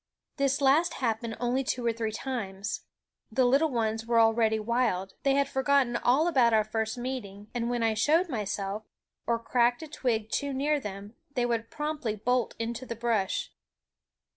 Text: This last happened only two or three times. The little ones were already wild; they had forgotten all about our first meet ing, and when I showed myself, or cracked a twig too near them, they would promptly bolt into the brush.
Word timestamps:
This 0.37 0.61
last 0.61 0.95
happened 0.95 1.37
only 1.39 1.63
two 1.63 1.85
or 1.85 1.93
three 1.93 2.11
times. 2.11 2.85
The 3.31 3.45
little 3.45 3.69
ones 3.69 4.03
were 4.03 4.19
already 4.19 4.57
wild; 4.59 5.13
they 5.21 5.35
had 5.35 5.47
forgotten 5.47 5.95
all 5.95 6.27
about 6.27 6.53
our 6.55 6.63
first 6.63 6.97
meet 6.97 7.23
ing, 7.23 7.51
and 7.53 7.69
when 7.69 7.83
I 7.83 7.93
showed 7.93 8.27
myself, 8.27 8.81
or 9.27 9.37
cracked 9.37 9.83
a 9.83 9.87
twig 9.87 10.31
too 10.31 10.53
near 10.53 10.79
them, 10.79 11.13
they 11.35 11.45
would 11.45 11.69
promptly 11.69 12.15
bolt 12.15 12.55
into 12.57 12.83
the 12.83 12.95
brush. 12.95 13.51